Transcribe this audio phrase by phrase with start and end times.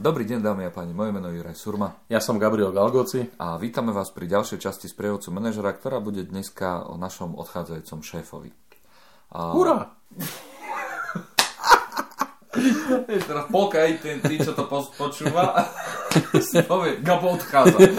[0.00, 1.92] Dobrý deň, dámy a páni, moje meno je Juraj Surma.
[2.08, 3.36] Ja som Gabriel Galgoci.
[3.36, 8.00] A vítame vás pri ďalšej časti z prievodcu manažera, ktorá bude dneska o našom odchádzajúcom
[8.00, 8.48] šéfovi.
[9.36, 9.52] A...
[9.52, 9.92] Hurá!
[13.12, 15.68] Vieš, teraz polka aj ten, tí, čo to počúva,
[16.48, 17.76] si povie, Gabo odchádza.
[17.76, 17.92] v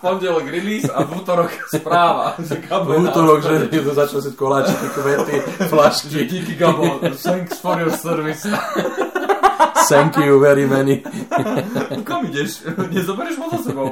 [0.08, 2.32] pondelok release a v útorok správa.
[2.40, 5.36] Že Gabo v útorok, že niekto začal si koláčiky, kvety,
[5.68, 6.24] flašky.
[6.24, 8.48] Díky Gabo, thanks for your service.
[9.88, 11.02] Thank you very many.
[12.08, 12.66] Kam ideš?
[12.90, 13.88] Nezoberieš ma za sebou.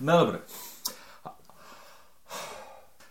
[0.00, 0.38] No dobre.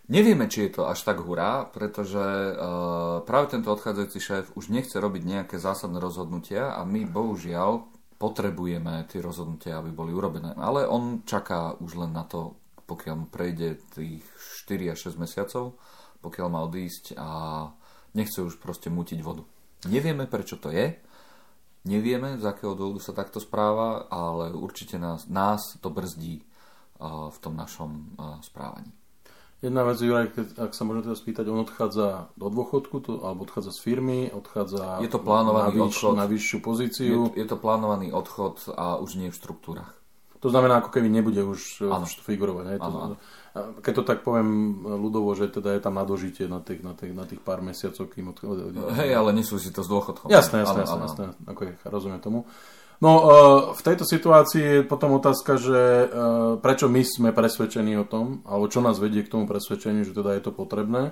[0.06, 4.94] Nevieme, či je to až tak hurá, pretože uh, práve tento odchádzajúci šéf už nechce
[5.02, 7.90] robiť nejaké zásadné rozhodnutia a my bohužiaľ
[8.22, 10.54] potrebujeme tie rozhodnutia, aby boli urobené.
[10.62, 12.54] Ale on čaká už len na to,
[12.86, 14.22] pokiaľ mu prejde tých
[14.70, 15.74] 4 až 6 mesiacov,
[16.22, 17.30] pokiaľ má odísť a
[18.14, 19.42] nechce už proste mutiť vodu.
[19.86, 20.98] Nevieme, prečo to je,
[21.86, 27.38] nevieme, z akého dôvodu sa takto správa, ale určite nás, nás to brzdí uh, v
[27.38, 28.90] tom našom uh, správaní.
[29.64, 33.74] Jedna vec, Juraj, ak sa môžem teda spýtať, on odchádza do dôchodku, to, alebo odchádza
[33.74, 37.20] z firmy, odchádza je to plánovaný na, vyš, odchod, na vyššiu pozíciu.
[37.34, 40.05] Je, je to plánovaný odchod a už nie v štruktúrach.
[40.46, 42.06] To znamená, ako keby nebude už ano.
[42.06, 42.64] figurovať.
[42.70, 42.76] Ne?
[42.78, 43.16] To, ano.
[43.82, 47.26] Keď to tak poviem ľudovo, že teda je tam nadožitie na tých, na tých, na
[47.26, 48.38] tých pár mesiacov, kým od...
[48.94, 50.30] Hej, ale nesúvisí to s dôchodkom.
[50.30, 51.26] Jasné, jasné, jasné, jasné.
[51.50, 52.46] Ako je, rozumiem tomu.
[53.02, 53.12] No,
[53.76, 56.08] v tejto situácii je potom otázka, že
[56.64, 60.32] prečo my sme presvedčení o tom, alebo čo nás vedie k tomu presvedčeniu, že teda
[60.38, 61.12] je to potrebné,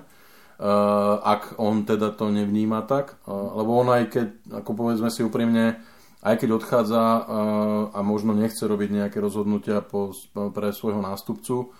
[1.20, 4.28] ak on teda to nevníma tak, lebo on aj keď,
[4.64, 5.82] ako povedzme si úprimne,
[6.24, 7.22] aj keď odchádza uh,
[7.92, 11.76] a možno nechce robiť nejaké rozhodnutia po, pre svojho nástupcu,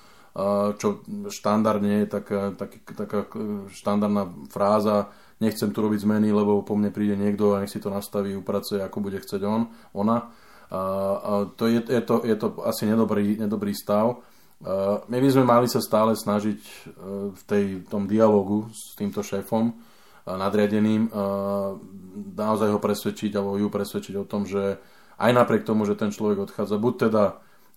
[0.82, 3.18] čo štandardne je taká, taká, taká
[3.70, 7.90] štandardná fráza nechcem tu robiť zmeny, lebo po mne príde niekto a nech si to
[7.90, 10.30] nastaví, upracuje, ako bude chcieť on, ona.
[10.74, 14.22] A, a to je, je, to, je to asi nedobrý, nedobrý stav.
[15.06, 16.60] My by sme mali sa stále snažiť
[17.34, 19.70] v tej, tom dialogu s týmto šéfom
[20.24, 21.12] nadriadeným
[22.34, 24.80] naozaj ho presvedčiť alebo ju presvedčiť o tom, že
[25.20, 27.24] aj napriek tomu, že ten človek odchádza, buď teda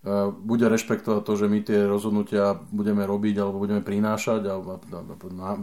[0.07, 4.77] E, bude rešpektovať to, že my tie rozhodnutia budeme robiť alebo budeme prinášať, alebo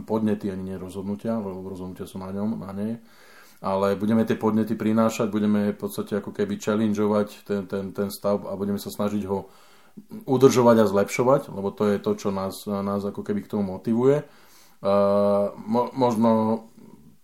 [0.03, 2.99] podnety ani nie rozhodnutia, lebo rozhodnutia sú na ňom, na nej,
[3.63, 8.43] ale budeme tie podnety prinášať, budeme v podstate ako keby challengeovať ten, ten, ten stav
[8.43, 9.47] a budeme sa snažiť ho
[10.27, 14.27] udržovať a zlepšovať, lebo to je to, čo nás, nás ako keby k tomu motivuje.
[14.85, 16.29] Uh, mo, možno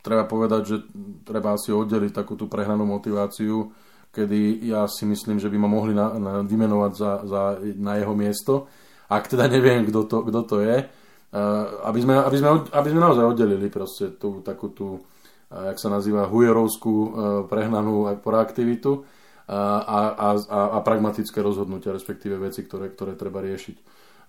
[0.02, 0.78] treba povedať, že
[1.24, 3.70] treba asi oddeliť takú tú prehnanú motiváciu
[4.12, 7.42] kedy ja si myslím, že by ma mohli na, na, vymenovať za, za,
[7.80, 8.68] na jeho miesto,
[9.08, 13.26] ak teda neviem, kto to, to je, uh, aby, sme, aby, sme, aby sme naozaj
[13.28, 17.10] oddelili proste tú takú tú, uh, jak sa nazýva, hujerovskú uh,
[17.48, 19.08] prehnanú proaktivitu
[19.52, 20.00] a, a,
[20.32, 23.78] a, a pragmatické rozhodnutia, respektíve veci, ktoré, ktoré treba riešiť.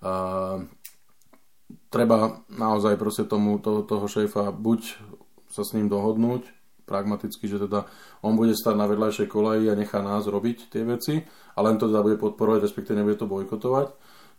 [0.03, 0.67] Uh,
[1.95, 4.99] treba naozaj proste tomu, to, toho šéfa buď
[5.53, 6.49] sa s ním dohodnúť,
[6.89, 7.87] pragmaticky, že teda
[8.25, 11.23] on bude stať na vedľajšej koleji a nechá nás robiť tie veci
[11.55, 13.89] a len to teda bude podporovať, respektíve nebude to bojkotovať.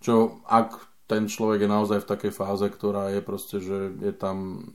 [0.03, 4.67] Čo ak ten človek je naozaj v takej fáze, ktorá je proste, že je tam,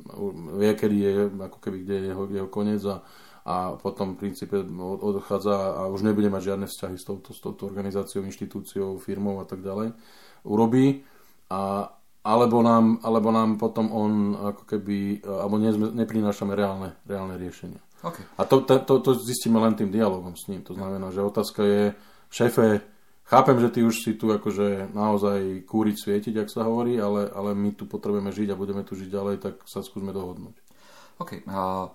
[0.56, 3.00] vie, kedy je, ako keby, kde je jeho, jeho koniec a,
[3.48, 4.60] a potom v princípe
[5.00, 9.46] odchádza a už nebude mať žiadne vzťahy s touto, s touto organizáciou, inštitúciou, firmou a
[9.48, 9.96] tak ďalej,
[10.44, 11.02] urobí
[11.48, 11.92] a,
[12.28, 17.80] alebo nám, alebo nám potom on ako keby, alebo ne, neprinášame reálne, reálne riešenie.
[18.04, 18.22] Okay.
[18.36, 20.60] A to, to, to, to zistíme len tým dialogom s ním.
[20.68, 21.82] To znamená, že otázka je,
[22.28, 22.84] šéfe,
[23.24, 27.56] chápem, že ty už si tu akože naozaj kúriť, svietiť, ak sa hovorí, ale, ale
[27.56, 30.56] my tu potrebujeme žiť a budeme tu žiť ďalej, tak sa skúsme dohodnúť.
[31.24, 31.48] OK.
[31.48, 31.88] Uh,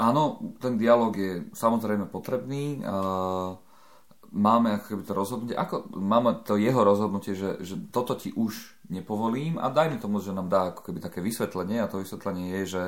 [0.00, 2.80] áno, ten dialog je samozrejme potrebný.
[2.80, 3.60] Uh,
[4.32, 8.80] máme ako keby to rozhodnutie, ako máme to jeho rozhodnutie, že, že toto ti už
[8.88, 12.64] nepovolím a dajme tomu, že nám dá ako keby také vysvetlenie a to vysvetlenie je,
[12.66, 12.84] že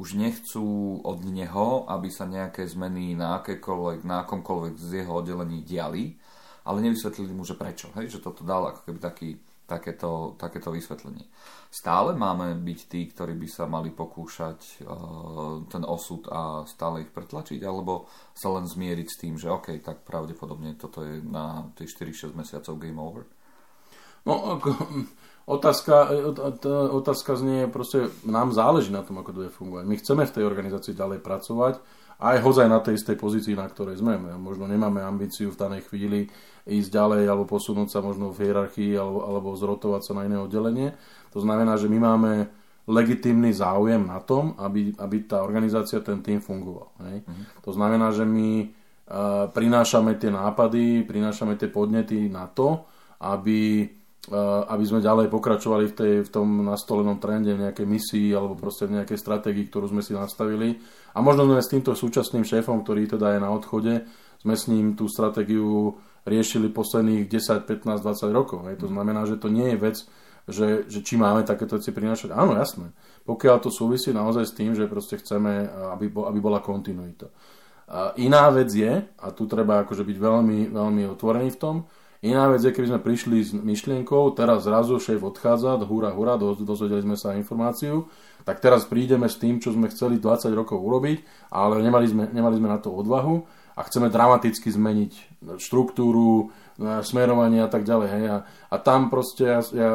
[0.00, 5.60] už nechcú od neho, aby sa nejaké zmeny na akékoľvek, na akomkoľvek z jeho oddelení
[5.60, 6.16] diali,
[6.64, 9.28] ale nevysvetlili mu, že prečo, hej, že toto dal ako keby taký
[9.68, 11.28] takéto, takéto vysvetlenie.
[11.68, 17.12] Stále máme byť tí, ktorí by sa mali pokúšať uh, ten osud a stále ich
[17.12, 21.92] pretlačiť, alebo sa len zmieriť s tým, že OK, tak pravdepodobne toto je na tých
[22.00, 23.28] 4-6 mesiacov game over?
[24.24, 24.72] No, ako,
[25.48, 26.12] otázka,
[26.92, 29.84] otázka znie, proste nám záleží na tom, ako to je fungovať.
[29.88, 31.74] My chceme v tej organizácii ďalej pracovať,
[32.18, 34.18] aj hozaj na tej istej pozícii, na ktorej sme.
[34.36, 36.26] Možno nemáme ambíciu v danej chvíli
[36.68, 40.92] ísť ďalej alebo posunúť sa možno v hierarchii alebo, alebo zrotovať sa na iné oddelenie.
[41.32, 42.32] To znamená, že my máme
[42.90, 46.90] legitímny záujem na tom, aby, aby tá organizácia, ten tým fungoval.
[47.06, 47.22] Hej.
[47.22, 47.44] Mm.
[47.62, 52.88] To znamená, že my uh, prinášame tie nápady, prinášame tie podnety na to,
[53.22, 53.86] aby
[54.68, 58.84] aby sme ďalej pokračovali v, tej, v tom nastolenom trende, v nejakej misii alebo proste
[58.84, 60.78] v nejakej stratégii, ktorú sme si nastavili.
[61.16, 64.06] A možno sme s týmto súčasným šéfom, ktorý teda je na odchode,
[64.38, 65.98] sme s ním tú stratégiu
[66.28, 68.68] riešili posledných 10, 15, 20 rokov.
[68.68, 68.84] Hej.
[68.84, 69.96] To znamená, že to nie je vec,
[70.48, 72.32] že, že či máme takéto veci prinášať.
[72.32, 72.92] Áno, jasné.
[73.28, 77.28] Pokiaľ to súvisí naozaj s tým, že proste chceme, aby, aby bola kontinuita.
[77.88, 81.76] A iná vec je, a tu treba akože byť veľmi, veľmi otvorený v tom,
[82.18, 86.98] Iná vec je, keby sme prišli s myšlienkou, teraz zrazu šéf odchádza, hura, hura, dozvedeli
[87.06, 88.10] sme sa informáciu,
[88.42, 91.22] tak teraz prídeme s tým, čo sme chceli 20 rokov urobiť,
[91.54, 93.46] ale nemali sme, nemali sme na to odvahu
[93.78, 95.12] a chceme dramaticky zmeniť
[95.62, 96.50] štruktúru,
[96.82, 98.08] e, smerovanie a tak ďalej.
[98.10, 98.24] Hej.
[98.34, 98.36] A,
[98.74, 99.90] a tam proste, ja, ja,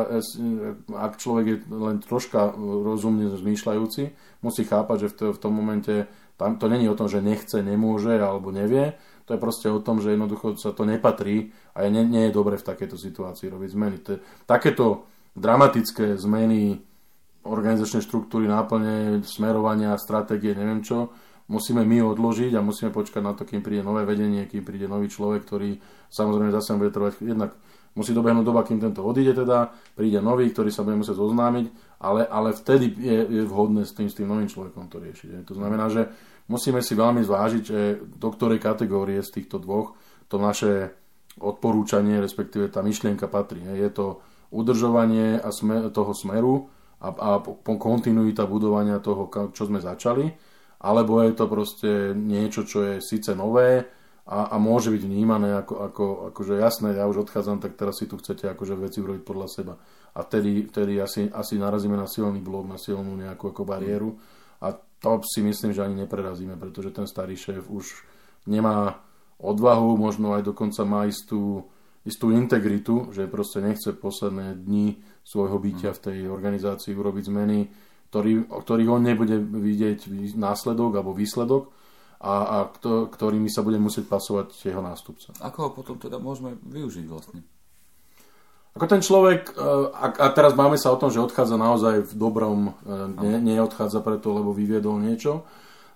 [0.96, 4.04] ak človek je len troška rozumne zmýšľajúci,
[4.40, 6.08] musí chápať, že v, to, v tom momente
[6.44, 10.04] tam to není o tom, že nechce, nemôže alebo nevie, to je proste o tom,
[10.04, 13.98] že jednoducho sa to nepatrí a nie, nie je dobre v takejto situácii robiť zmeny.
[14.04, 15.07] To, takéto
[15.40, 16.84] dramatické zmeny
[17.48, 21.16] organizačnej štruktúry, náplne, smerovania, stratégie, neviem čo,
[21.48, 25.07] musíme my odložiť a musíme počkať na to, kým príde nové vedenie, kým príde nový
[25.07, 25.80] človek, ktorý
[26.12, 27.56] samozrejme zase bude trvať jednak
[27.94, 31.66] musí dobehnúť doba, kým tento odíde teda, príde nový, ktorý sa bude musieť zoznámiť,
[32.01, 35.46] ale, ale vtedy je, je vhodné s tým, s tým novým človekom to riešiť.
[35.46, 36.10] To znamená, že
[36.48, 37.80] musíme si veľmi zvážiť, že
[38.18, 39.95] do ktorej kategórie z týchto dvoch
[40.28, 40.94] to naše
[41.40, 43.62] odporúčanie, respektíve tá myšlienka patrí.
[43.63, 44.22] Je to
[44.54, 46.69] udržovanie a sme, toho smeru
[47.01, 47.30] a, a
[47.66, 50.30] kontinuita budovania toho, čo sme začali,
[50.84, 53.88] alebo je to proste niečo, čo je síce nové
[54.24, 58.00] a, a môže byť vnímané ako, ako, ako, že jasné, ja už odchádzam, tak teraz
[58.00, 59.74] si tu chcete akože veci urobiť podľa seba.
[60.13, 64.16] A vtedy, vtedy asi, asi narazíme na silný blok, na silnú nejakú ako bariéru.
[64.63, 64.72] A
[65.03, 67.91] to si myslím, že ani neprerazíme, pretože ten starý šéf už
[68.47, 69.03] nemá
[69.35, 71.67] odvahu, možno aj dokonca má istú,
[72.07, 77.67] istú integritu, že proste nechce posledné dni svojho bytia v tej organizácii urobiť zmeny,
[78.07, 80.07] ktorý, o ktorých on nebude vidieť
[80.39, 81.67] následok alebo výsledok
[82.23, 85.35] a, a kto, ktorými sa bude musieť pasovať jeho nástupca.
[85.44, 87.44] Ako ho potom teda môžeme využiť vlastne?
[88.74, 92.14] Ako ten človek, e, a, a teraz máme sa o tom, že odchádza naozaj v
[92.18, 95.46] dobrom, e, nie, neodchádza preto, lebo vyviedol niečo.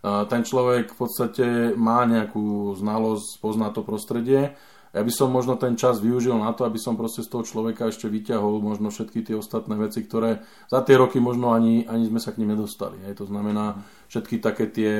[0.05, 4.53] Ten človek v podstate má nejakú znalosť, pozná to prostredie.
[4.95, 7.89] Ja by som možno ten čas využil na to, aby som proste z toho človeka
[7.89, 12.21] ešte vyťahol možno všetky tie ostatné veci, ktoré za tie roky možno ani, ani sme
[12.21, 13.03] sa k ním nedostali.
[13.09, 13.19] Hej.
[13.19, 14.93] To znamená všetky také tie,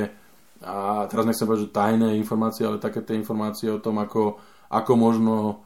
[0.65, 4.91] a teraz nechcem povedať, že tajné informácie, ale také tie informácie o tom, ako, ako
[4.97, 5.63] možno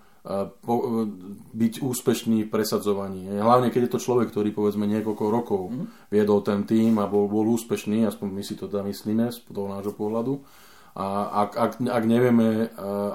[1.51, 3.25] byť úspešný v presadzovaní.
[3.25, 6.13] Hlavne keď je to človek, ktorý povedzme niekoľko rokov mm.
[6.13, 9.65] viedol ten tým a bol, bol úspešný, aspoň my si to teda myslíme z toho
[9.65, 10.45] nášho pohľadu.
[10.93, 11.07] A
[11.47, 12.67] ak, ak, ak nevieme,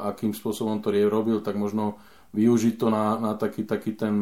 [0.02, 2.00] akým spôsobom to robil, tak možno
[2.32, 4.14] využiť to na, na taký, taký ten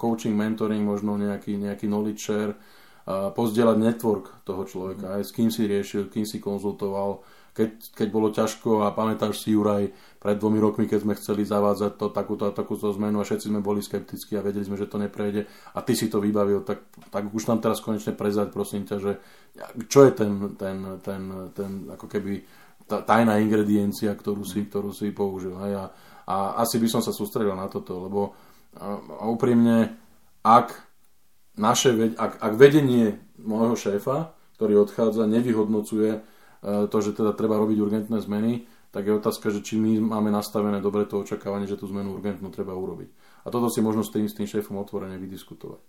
[0.00, 2.56] coaching, mentoring, možno nejaký, nejaký knowledge share,
[3.06, 7.20] pozdieľať network toho človeka, aj s kým si riešil, kým si konzultoval,
[7.54, 11.92] keď, keď bolo ťažko a pamätáš si Juraj pred dvomi rokmi, keď sme chceli zavádzať
[11.94, 14.98] to, takúto a takúto zmenu a všetci sme boli skeptickí a vedeli sme, že to
[14.98, 16.82] neprejde a ty si to vybavil, tak,
[17.14, 19.12] tak už nám teraz konečne prezať, prosím ťa, že
[19.86, 21.22] čo je ten, ten, ten,
[21.54, 22.42] ten ako keby
[22.90, 25.54] tajná ingrediencia, ktorú si, ktorú si použil.
[25.62, 25.72] Hej?
[25.78, 25.84] A,
[26.26, 28.34] a asi by som sa sústredil na toto, lebo
[28.74, 28.98] a,
[29.30, 29.94] úprimne,
[30.42, 30.74] ak
[31.54, 36.33] naše, ak, ak vedenie môjho šéfa, ktorý odchádza, nevyhodnocuje
[36.64, 40.78] to, že teda treba robiť urgentné zmeny, tak je otázka, že či my máme nastavené
[40.78, 43.10] dobre to očakávanie, že tú zmenu urgentnú treba urobiť.
[43.44, 45.82] A toto si možno s tým, s tým šéfom otvorene vydiskutovať.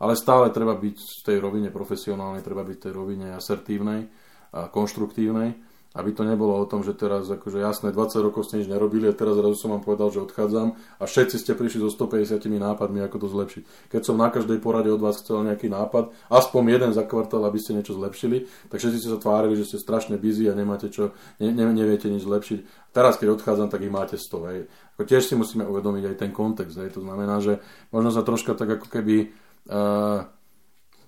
[0.00, 4.08] Ale stále treba byť v tej rovine profesionálnej, treba byť v tej rovine asertívnej
[4.56, 5.65] a konštruktívnej
[5.96, 9.16] aby to nebolo o tom, že teraz akože jasné 20 rokov ste nič nerobili a
[9.16, 13.24] teraz zrazu som vám povedal, že odchádzam a všetci ste prišli so 150 nápadmi, ako
[13.24, 13.62] to zlepšiť.
[13.88, 17.56] Keď som na každej porade od vás chcel nejaký nápad, aspoň jeden za kvartál, aby
[17.56, 21.16] ste niečo zlepšili, tak všetci ste sa tvárili, že ste strašne busy a nemáte čo,
[21.40, 22.92] ne, ne, neviete nič zlepšiť.
[22.92, 24.48] Teraz, keď odchádzam, tak ich máte 100.
[24.52, 24.60] Hej.
[24.96, 26.80] Ako tiež si musíme uvedomiť aj ten kontext.
[26.80, 26.96] Hej.
[26.96, 27.60] To znamená, že
[27.92, 29.36] možno sa troška tak ako keby
[29.68, 30.24] uh,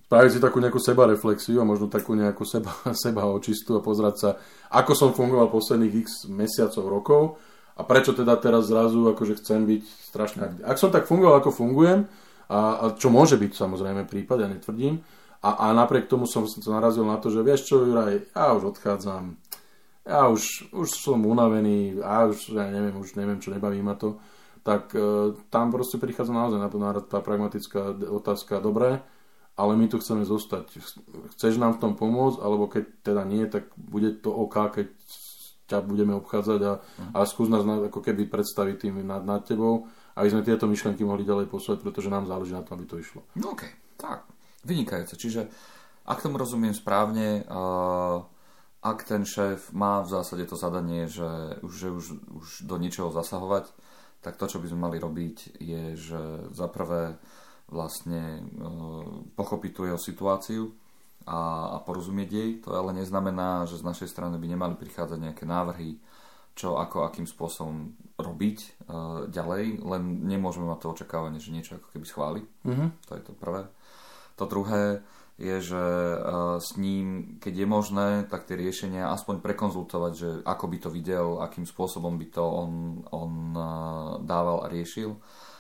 [0.09, 2.73] spraviť si takú nejakú sebareflexiu a možno takú nejakú seba,
[3.05, 4.31] seba očistú a pozrieť sa,
[4.73, 7.23] ako som fungoval posledných x mesiacov, rokov
[7.77, 10.65] a prečo teda teraz zrazu akože chcem byť strašne aktívny.
[10.65, 12.09] Ak som tak fungoval, ako fungujem,
[12.49, 15.05] a, a čo môže byť samozrejme prípad, ja netvrdím,
[15.45, 18.75] a, a napriek tomu som sa narazil na to, že vieš čo, Juraj, ja už
[18.75, 19.37] odchádzam,
[20.09, 24.17] ja už, už som unavený, ja už ja neviem, už neviem, čo nebaví ma to,
[24.65, 29.05] tak e, tam proste prichádza naozaj na tá pragmatická otázka, dobré,
[29.59, 30.79] ale my tu chceme zostať.
[31.35, 34.87] Chceš nám v tom pomôcť, alebo keď teda nie, tak bude to OK, keď
[35.69, 37.13] ťa budeme obchádzať a, uh-huh.
[37.13, 41.27] a skús nás ako keby predstaviť tým nad, nad tebou, aby sme tieto myšlenky mohli
[41.27, 43.27] ďalej posúvať, pretože nám záleží na tom, aby to išlo.
[43.37, 43.69] No OK,
[44.01, 44.25] tak,
[44.65, 45.19] vynikajúce.
[45.19, 45.51] Čiže
[46.09, 48.25] ak tomu rozumiem správne, uh,
[48.81, 53.11] ak ten šéf má v zásade to zadanie, že už, že už, už do ničoho
[53.11, 53.69] zasahovať,
[54.23, 57.19] tak to, čo by sme mali robiť, je, že za prvé
[57.69, 58.43] vlastne e,
[59.37, 60.73] pochopiť tú jeho situáciu
[61.29, 62.51] a, a porozumieť jej.
[62.65, 66.01] To ale neznamená, že z našej strany by nemali prichádzať nejaké návrhy,
[66.59, 68.69] čo ako, akým spôsobom robiť e,
[69.31, 72.43] ďalej, len nemôžeme mať to očakávanie, že niečo ako keby schváli.
[72.67, 72.89] Mm-hmm.
[73.07, 73.63] To je to prvé.
[74.41, 75.05] To druhé
[75.39, 76.19] je, že e,
[76.59, 81.39] s ním, keď je možné, tak tie riešenia aspoň prekonzultovať, že ako by to videl,
[81.39, 83.63] akým spôsobom by to on, on e,
[84.27, 85.15] dával a riešil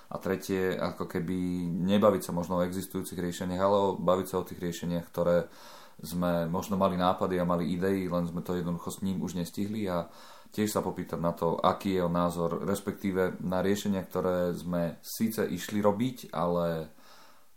[0.08, 1.36] a tretie, ako keby
[1.84, 5.48] nebaviť sa možno o existujúcich riešeniach, ale baviť sa o tých riešeniach, ktoré
[6.00, 9.90] sme možno mali nápady a mali idei, len sme to jednoducho s ním už nestihli
[9.90, 10.06] a
[10.54, 15.44] tiež sa popýtať na to, aký je jeho názor, respektíve na riešenia, ktoré sme síce
[15.44, 16.94] išli robiť, ale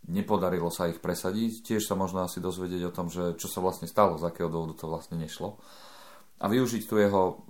[0.10, 1.62] nepodarilo sa ich presadiť.
[1.62, 4.76] Tiež sa možno asi dozvedieť o tom, že čo sa vlastne stalo, z akého dôvodu
[4.76, 5.62] to vlastne nešlo.
[6.42, 7.46] A využiť tu jeho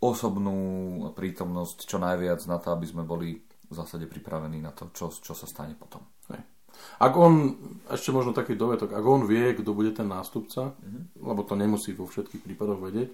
[0.00, 3.36] osobnú prítomnosť čo najviac na to, aby sme boli
[3.70, 6.02] v zásade pripravený na to, čo, čo sa stane potom.
[6.34, 6.42] Hej.
[7.00, 11.22] Ak on, ešte možno taký dovetok, ak on vie, kto bude ten nástupca, mm-hmm.
[11.22, 13.10] lebo to nemusí vo všetkých prípadoch vedieť,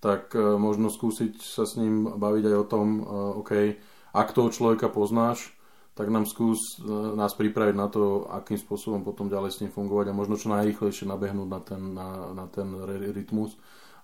[0.00, 3.76] tak uh, možno skúsiť sa s ním baviť aj o tom, uh, OK,
[4.16, 5.52] ak toho človeka poznáš,
[5.92, 10.10] tak nám skús uh, nás pripraviť na to, akým spôsobom potom ďalej s ním fungovať
[10.10, 13.58] a možno čo najrychlejšie nabehnúť na ten, na, na ten rytmus,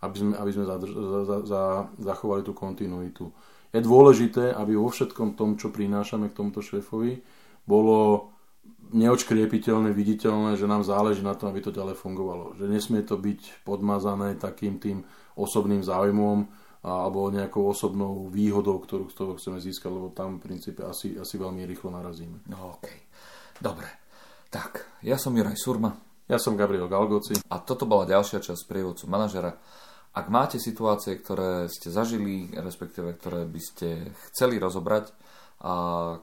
[0.05, 1.62] aby sme, aby sme zadrž, za, za, za,
[1.97, 3.33] zachovali tú kontinuitu
[3.76, 7.21] je dôležité, aby vo všetkom tom, čo prinášame k tomuto šéfovi,
[7.69, 8.31] bolo
[8.97, 12.57] neočkriepiteľné, viditeľné, že nám záleží na tom, aby to ďalej fungovalo.
[12.57, 15.05] Že nesmie to byť podmazané takým tým
[15.37, 16.49] osobným záujmom
[16.87, 21.35] alebo nejakou osobnou výhodou, ktorú z toho chceme získať, lebo tam v princípe asi, asi
[21.35, 22.47] veľmi rýchlo narazíme.
[22.47, 22.87] No, OK.
[23.59, 23.91] Dobre.
[24.47, 25.91] Tak, ja som Juraj Surma.
[26.26, 27.38] Ja som Gabriel Galgoci.
[27.47, 29.62] A toto bola ďalšia časť prievodcu manažera.
[30.11, 35.14] Ak máte situácie, ktoré ste zažili, respektíve ktoré by ste chceli rozobrať,
[35.56, 35.75] a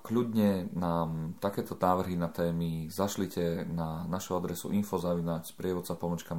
[0.05, 6.37] kľudne nám takéto návrhy na témy zašlite na našu adresu infozavinač sprievodca pomočka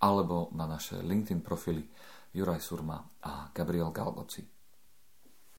[0.00, 1.84] alebo na naše LinkedIn profily
[2.32, 4.57] Juraj Surma a Gabriel Galgoci.